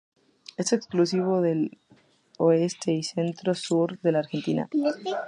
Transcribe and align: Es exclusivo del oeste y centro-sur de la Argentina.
Es 0.57 0.73
exclusivo 0.73 1.41
del 1.41 1.77
oeste 2.39 2.91
y 2.91 3.03
centro-sur 3.03 3.99
de 3.99 4.11
la 4.11 4.17
Argentina. 4.21 4.67